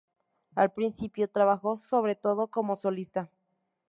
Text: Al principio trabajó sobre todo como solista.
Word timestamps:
Al 0.55 0.71
principio 0.73 1.29
trabajó 1.29 1.75
sobre 1.75 2.15
todo 2.15 2.47
como 2.47 2.75
solista. 2.75 3.29